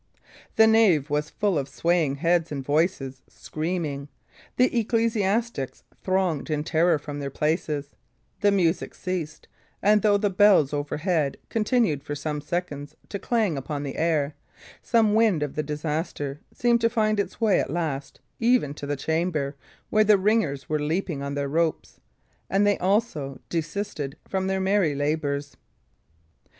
[0.55, 4.09] The nave was full of swaying heads and voices screaming;
[4.57, 7.95] the ecclesiastics thronged in terror from their places;
[8.39, 9.47] the music ceased,
[9.79, 14.33] and though the bells overhead continued for some seconds to clang upon the air,
[14.81, 18.95] some wind of the disaster seemed to find its way at last even to the
[18.95, 19.55] chamber
[19.91, 21.99] where the ringers were leaping on their ropes,
[22.49, 25.57] and they also desisted from their merry labours.